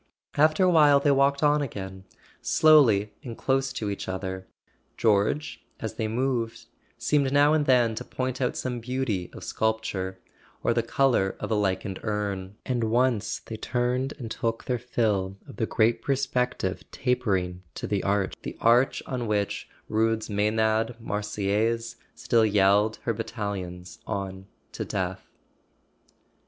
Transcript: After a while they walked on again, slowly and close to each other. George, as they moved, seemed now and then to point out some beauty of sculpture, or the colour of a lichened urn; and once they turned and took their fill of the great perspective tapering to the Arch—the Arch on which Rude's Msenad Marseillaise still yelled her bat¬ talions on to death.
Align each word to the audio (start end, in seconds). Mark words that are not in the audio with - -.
After 0.35 0.63
a 0.63 0.69
while 0.71 0.99
they 0.99 1.11
walked 1.11 1.43
on 1.43 1.61
again, 1.61 2.05
slowly 2.41 3.11
and 3.21 3.37
close 3.37 3.71
to 3.73 3.87
each 3.91 4.09
other. 4.09 4.47
George, 4.97 5.63
as 5.79 5.93
they 5.93 6.07
moved, 6.07 6.65
seemed 6.97 7.31
now 7.31 7.53
and 7.53 7.67
then 7.67 7.93
to 7.93 8.03
point 8.03 8.41
out 8.41 8.57
some 8.57 8.79
beauty 8.79 9.29
of 9.31 9.43
sculpture, 9.43 10.17
or 10.63 10.73
the 10.73 10.81
colour 10.81 11.35
of 11.39 11.51
a 11.51 11.53
lichened 11.53 11.99
urn; 12.01 12.55
and 12.65 12.85
once 12.85 13.37
they 13.45 13.57
turned 13.57 14.13
and 14.17 14.31
took 14.31 14.63
their 14.63 14.79
fill 14.79 15.37
of 15.47 15.57
the 15.57 15.67
great 15.67 16.01
perspective 16.01 16.83
tapering 16.89 17.61
to 17.75 17.85
the 17.85 18.01
Arch—the 18.03 18.57
Arch 18.59 19.03
on 19.05 19.27
which 19.27 19.69
Rude's 19.87 20.29
Msenad 20.29 20.99
Marseillaise 20.99 21.97
still 22.15 22.43
yelled 22.43 22.97
her 23.03 23.13
bat¬ 23.13 23.27
talions 23.27 23.99
on 24.07 24.47
to 24.71 24.83
death. 24.83 25.29